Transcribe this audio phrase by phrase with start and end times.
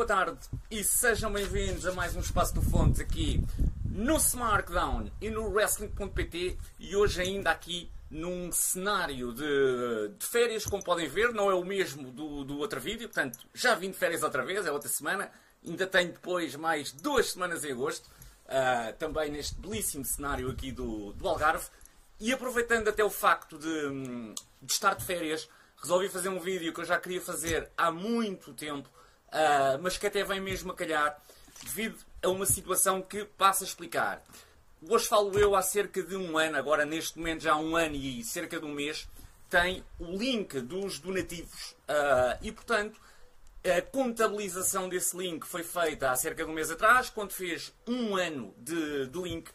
[0.00, 0.38] boa tarde
[0.70, 3.44] e sejam bem-vindos a mais um Espaço do Fontes aqui
[3.84, 10.82] no SmackDown e no Wrestling.pt e hoje ainda aqui num cenário de, de, férias, como
[10.82, 14.22] podem ver, não é o mesmo do, do outro vídeo, portanto já vim de férias
[14.22, 15.30] outra vez, é outra semana,
[15.62, 18.06] ainda tenho depois mais duas semanas em agosto,
[18.46, 21.66] uh, também neste belíssimo cenário aqui do, do Algarve,
[22.18, 24.32] e aproveitando até o facto de,
[24.62, 25.46] de estar de férias,
[25.76, 28.88] resolvi fazer um vídeo que eu já queria fazer há muito tempo,
[29.32, 31.20] uh, mas que até vem mesmo a calhar,
[31.62, 34.22] devido a uma situação que passo a explicar.
[34.88, 37.94] Hoje falo eu há cerca de um ano, agora neste momento já há um ano
[37.94, 39.08] e cerca de um mês,
[39.48, 41.72] tem o link dos donativos.
[41.88, 43.00] Uh, e portanto,
[43.64, 48.16] a contabilização desse link foi feita há cerca de um mês atrás, quando fez um
[48.16, 49.50] ano de, de link.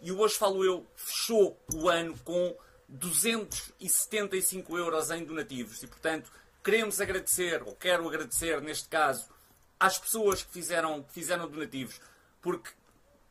[0.00, 2.54] E hoje falo eu, fechou o ano com
[2.88, 5.82] 275 euros em donativos.
[5.82, 6.30] E portanto,
[6.68, 9.26] queremos agradecer, ou quero agradecer neste caso,
[9.80, 11.98] às pessoas que fizeram, que fizeram donativos,
[12.42, 12.68] porque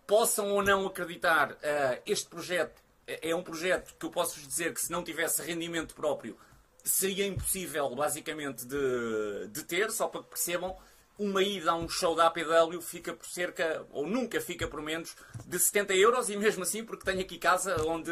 [0.07, 4.73] possam ou não acreditar, uh, este projeto é um projeto que eu posso vos dizer
[4.73, 6.35] que se não tivesse rendimento próprio
[6.83, 10.75] seria impossível basicamente de, de ter, só para que percebam,
[11.19, 15.15] uma ida a um show da APW fica por cerca, ou nunca fica por menos,
[15.45, 18.11] de 70 euros, e mesmo assim porque tenho aqui casa onde,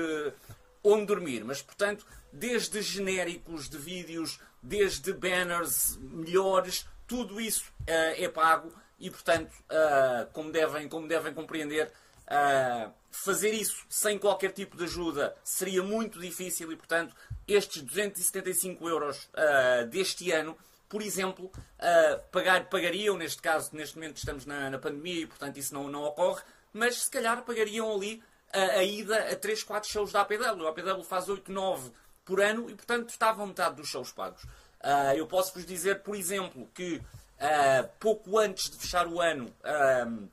[0.83, 1.43] onde dormir.
[1.43, 9.09] Mas, portanto, desde genéricos de vídeos, desde banners melhores, tudo isso uh, é pago e,
[9.09, 11.91] portanto, uh, como, devem, como devem compreender,
[12.25, 17.15] uh, fazer isso sem qualquer tipo de ajuda seria muito difícil e, portanto,
[17.47, 19.29] estes 275 euros
[19.91, 20.57] deste ano,
[20.89, 21.51] por exemplo,
[22.31, 26.03] pagar, pagariam, neste caso, neste momento estamos na, na pandemia e, portanto, isso não, não
[26.03, 26.41] ocorre,
[26.73, 28.21] mas se calhar pagariam ali
[28.51, 30.65] a, a ida a 3, 4 shows da APW.
[30.65, 31.91] A APW faz 8, 9
[32.25, 34.43] por ano e, portanto, estavam metade dos shows pagos.
[34.43, 39.45] Uh, eu posso vos dizer, por exemplo, que uh, pouco antes de fechar o ano,
[39.45, 40.29] uh,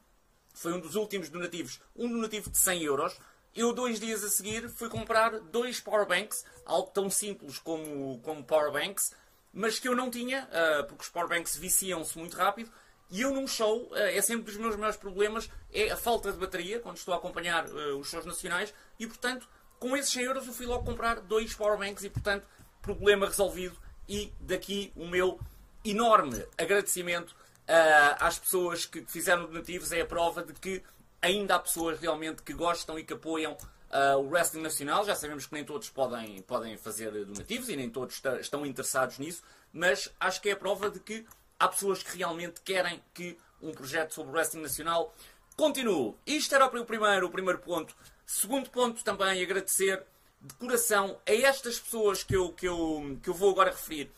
[0.53, 3.17] foi um dos últimos donativos, um donativo de 100 euros.
[3.55, 9.13] Eu, dois dias a seguir, fui comprar dois powerbanks, algo tão simples como, como powerbanks,
[9.53, 10.49] mas que eu não tinha,
[10.89, 12.73] porque os powerbanks viciam-se muito rápido.
[13.11, 16.81] E eu num show, é sempre dos meus maiores problemas, é a falta de bateria,
[16.81, 19.47] quando estou a acompanhar os shows nacionais, e portanto,
[19.83, 22.47] com esses 100 euros eu fui logo comprar dois powerbanks e portanto,
[22.81, 23.77] problema resolvido
[24.09, 25.41] e daqui o meu
[25.85, 29.91] enorme agradecimento uh, às pessoas que fizeram donativos.
[29.91, 30.85] É a prova de que
[31.21, 35.05] ainda há pessoas realmente que gostam e que apoiam uh, o wrestling nacional.
[35.05, 39.43] Já sabemos que nem todos podem, podem fazer donativos e nem todos estão interessados nisso,
[39.73, 41.27] mas acho que é a prova de que
[41.59, 45.13] há pessoas que realmente querem que um projeto sobre o wrestling nacional
[45.57, 46.15] continue.
[46.25, 47.97] Isto era o primeiro, o primeiro ponto.
[48.35, 50.03] Segundo ponto também agradecer
[50.41, 54.11] de coração a estas pessoas que eu, que eu, que eu vou agora referir.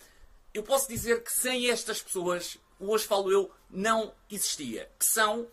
[0.54, 4.88] Eu posso dizer que sem estas pessoas, hoje falo eu, não existia.
[4.96, 5.48] Que são uh,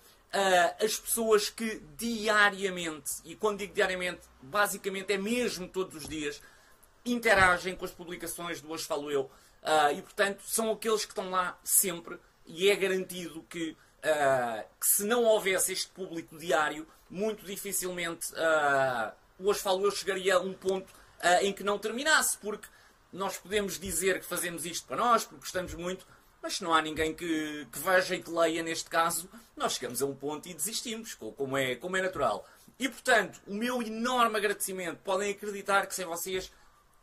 [0.80, 6.40] as pessoas que diariamente, e quando digo diariamente, basicamente é mesmo todos os dias,
[7.04, 9.24] interagem com as publicações do Hoje Falo Eu.
[9.24, 14.88] Uh, e portanto são aqueles que estão lá sempre e é garantido que, uh, que
[14.88, 20.54] se não houvesse este público diário, muito dificilmente uh, hoje falo eu, chegaria a um
[20.54, 22.68] ponto uh, em que não terminasse, porque
[23.12, 26.06] nós podemos dizer que fazemos isto para nós, porque gostamos muito,
[26.42, 30.02] mas se não há ninguém que, que veja e que leia neste caso, nós chegamos
[30.02, 32.48] a um ponto e desistimos, como é, como é natural.
[32.80, 36.52] E portanto, o meu enorme agradecimento, podem acreditar que sem vocês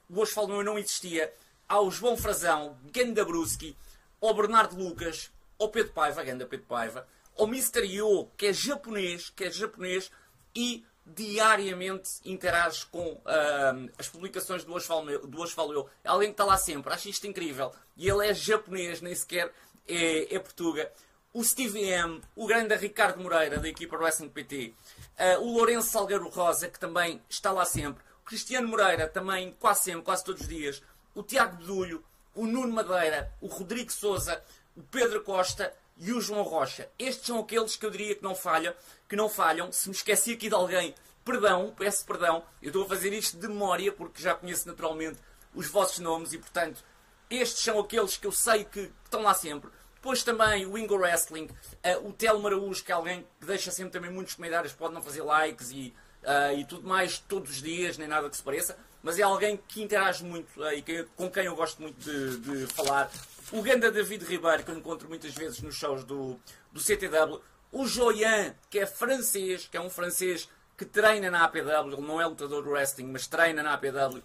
[0.08, 1.32] o Falo Eu não existia,
[1.68, 3.76] ao João Frazão, Ganda Bruski,
[4.20, 7.84] ao Bernardo Lucas, ao Pedro Paiva, Ganda Pedro Paiva, ao Mr.
[7.84, 10.10] Yo, que é japonês, que é japonês,
[10.54, 15.88] e diariamente interage com uh, as publicações do Hoje Falo Eu.
[16.04, 17.72] É alguém que está lá sempre, acho isto incrível.
[17.96, 19.52] E ele é japonês, nem sequer
[19.86, 20.90] é, é portuga.
[21.32, 24.74] O Steve M, o grande Ricardo Moreira, da equipa Wrestling PT.
[25.18, 28.02] Uh, o Lourenço Salgueiro Rosa, que também está lá sempre.
[28.22, 30.82] O Cristiano Moreira, também quase sempre, quase todos os dias.
[31.14, 32.04] O Tiago Bedulho,
[32.34, 34.42] o Nuno Madeira, o Rodrigo Souza,
[34.78, 36.88] o Pedro Costa e o João Rocha.
[36.96, 38.72] Estes são aqueles que eu diria que não falham,
[39.08, 39.72] que não falham.
[39.72, 40.94] Se me esqueci aqui de alguém,
[41.24, 42.44] perdão, peço perdão.
[42.62, 45.18] Eu estou a fazer isto de memória porque já conheço naturalmente
[45.52, 46.84] os vossos nomes e, portanto,
[47.28, 49.68] estes são aqueles que eu sei que estão lá sempre.
[49.96, 53.90] Depois também o Ingo Wrestling, uh, o Telmo Araújo, que é alguém que deixa sempre
[53.90, 55.92] também muitos comentários, pode não fazer likes e,
[56.22, 59.56] uh, e tudo mais todos os dias, nem nada que se pareça, mas é alguém
[59.56, 63.10] que interage muito uh, e que, com quem eu gosto muito de, de falar
[63.52, 66.38] o Ganda David Ribeiro, que eu encontro muitas vezes nos shows do,
[66.72, 67.40] do CTW,
[67.72, 72.20] o Joyan, que é francês, que é um francês que treina na APW, ele não
[72.20, 74.22] é lutador de wrestling, mas treina na APW,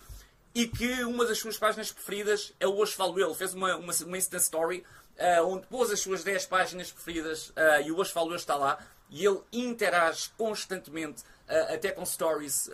[0.54, 3.28] e que uma das suas páginas preferidas é o Hoje Falo Eu.
[3.28, 4.86] Ele fez uma, uma, uma Insta Story
[5.18, 8.56] uh, onde pôs as suas 10 páginas preferidas uh, e o Hoje Falo Eu está
[8.56, 8.78] lá
[9.10, 12.70] e ele interage constantemente, uh, até com stories,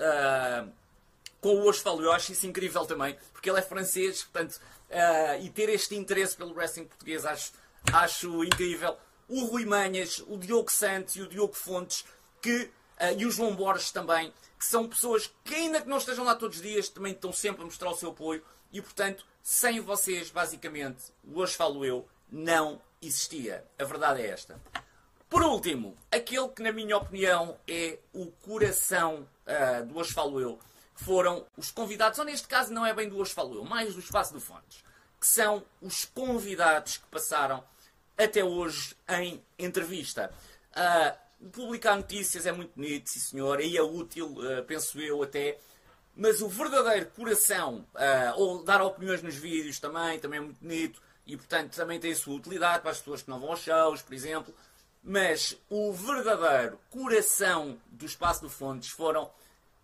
[1.39, 2.11] com o Hoje Falo Eu.
[2.11, 4.59] Acho isso incrível também, porque ele é francês, portanto,
[5.41, 7.51] e ter este interesse pelo wrestling português acho,
[7.93, 8.97] acho incrível.
[9.27, 12.03] O Rui Manhas, o Diogo Santos e o Diogo Fontes,
[12.41, 12.71] que,
[13.17, 16.57] e o João Borges também, que são pessoas que, ainda que não estejam lá todos
[16.57, 18.43] os dias, também estão sempre a mostrar o seu apoio
[18.73, 23.63] e, portanto, sem vocês, basicamente, hoje falo eu, não existia.
[23.77, 24.59] A verdade é esta.
[25.29, 30.59] Por último, aquele que, na minha opinião, é o coração uh, do Hoje Falo Eu,
[31.03, 33.99] foram os convidados, ou neste caso não é bem do Hoje Falo Eu, mais do
[33.99, 34.83] Espaço de Fontes,
[35.19, 37.63] que são os convidados que passaram
[38.17, 40.31] até hoje em entrevista.
[40.71, 45.57] Uh, publicar notícias é muito bonito, sim senhor, e é útil, uh, penso eu até.
[46.15, 51.01] Mas o verdadeiro coração, uh, ou dar opiniões nos vídeos também, também é muito bonito,
[51.25, 54.01] e portanto também tem a sua utilidade para as pessoas que não vão aos shows,
[54.01, 54.53] por exemplo.
[55.01, 59.31] Mas o verdadeiro coração do Espaço do Fontes foram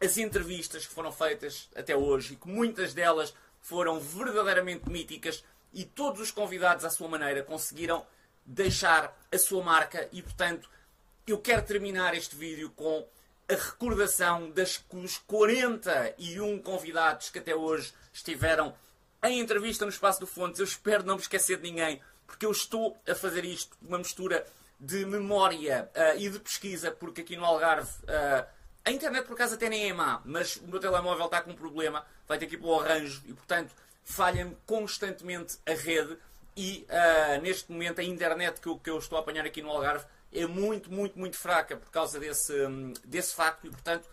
[0.05, 5.43] as entrevistas que foram feitas até hoje e que muitas delas foram verdadeiramente míticas
[5.73, 8.05] e todos os convidados à sua maneira conseguiram
[8.45, 10.69] deixar a sua marca e portanto
[11.25, 13.07] eu quero terminar este vídeo com
[13.49, 18.75] a recordação das, dos 41 convidados que até hoje estiveram
[19.23, 20.59] em entrevista no Espaço do Fontes.
[20.59, 24.45] Eu espero não me esquecer de ninguém, porque eu estou a fazer isto, uma mistura
[24.79, 28.45] de memória uh, e de pesquisa, porque aqui no Algarve uh,
[28.85, 31.55] a internet por acaso até nem é má, mas o meu telemóvel está com um
[31.55, 33.73] problema, vai ter que ir para o arranjo e portanto
[34.03, 36.17] falha-me constantemente a rede
[36.55, 39.69] e uh, neste momento a internet que eu, que eu estou a apanhar aqui no
[39.71, 44.07] Algarve é muito, muito, muito fraca por causa desse, hum, desse facto e, portanto,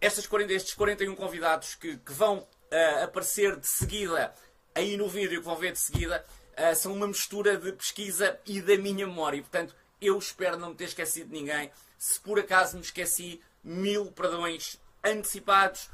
[0.00, 4.34] estas 40, estes 41 convidados que, que vão uh, aparecer de seguida
[4.74, 6.24] aí no vídeo que vão ver de seguida
[6.58, 9.38] uh, são uma mistura de pesquisa e da minha memória.
[9.38, 11.70] E, portanto, eu espero não me ter esquecido de ninguém.
[11.98, 15.90] Se por acaso me esqueci, mil perdões antecipados.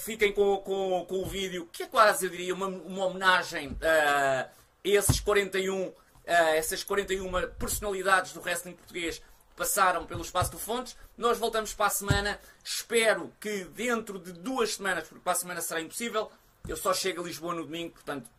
[0.00, 4.50] Fiquem com, com, com o vídeo, que é quase, eu diria, uma, uma homenagem a
[4.82, 5.92] esses 41
[6.26, 9.22] uh, essas 41 personalidades do wrestling português
[9.56, 10.96] passaram pelo espaço do Fontes.
[11.16, 12.40] Nós voltamos para a semana.
[12.64, 16.30] Espero que dentro de duas semanas, porque para a semana será impossível,
[16.66, 18.30] eu só chego a Lisboa no domingo, portanto,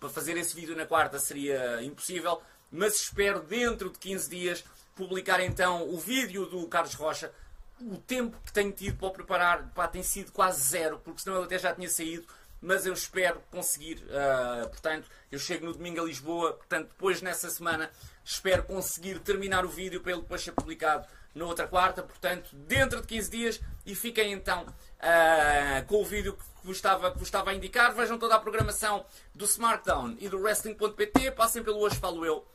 [0.00, 2.42] para fazer esse vídeo na quarta seria impossível.
[2.70, 4.64] Mas espero dentro de 15 dias
[4.94, 7.32] publicar então o vídeo do Carlos Rocha.
[7.80, 11.36] O tempo que tenho tido para o preparar pá, tem sido quase zero, porque senão
[11.36, 12.26] ele até já tinha saído
[12.60, 17.50] mas eu espero conseguir, uh, portanto, eu chego no domingo a Lisboa, portanto, depois nessa
[17.50, 17.90] semana
[18.24, 23.00] espero conseguir terminar o vídeo para ele depois ser publicado na outra quarta, portanto, dentro
[23.02, 27.28] de 15 dias, e fiquem então uh, com o vídeo que vos, estava, que vos
[27.28, 31.96] estava a indicar, vejam toda a programação do SmartDown e do Wrestling.pt, passem pelo Hoje
[31.96, 32.46] Falo Eu,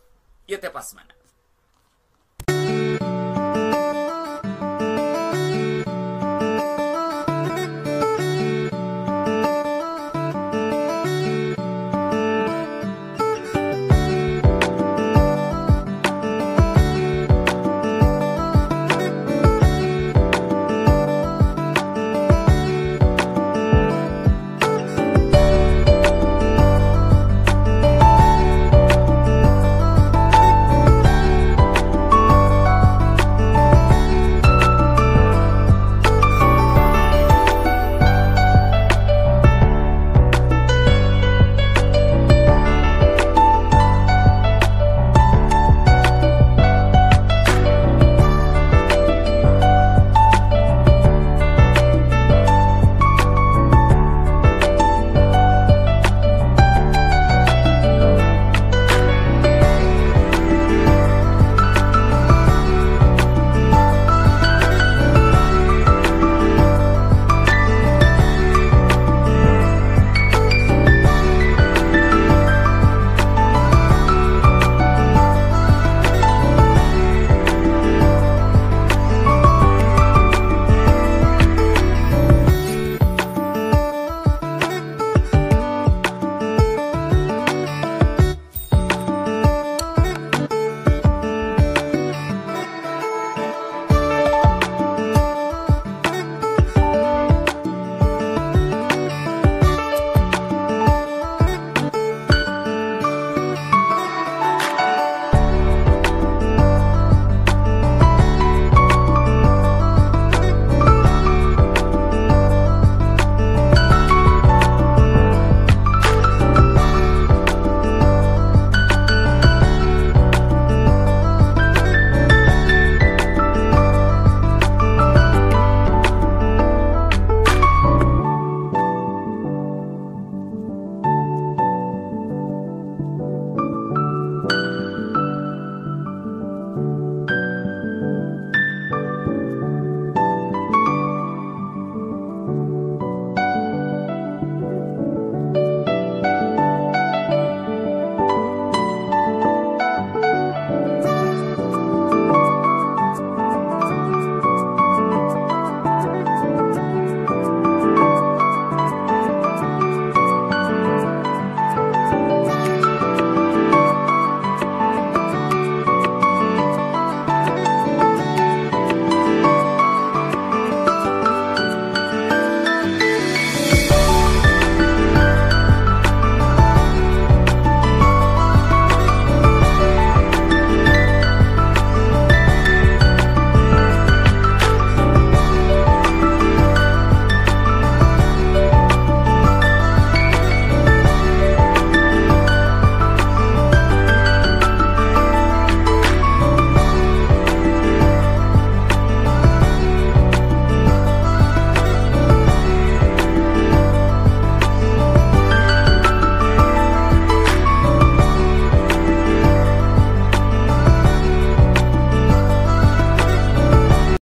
[0.47, 1.20] e até para a semana.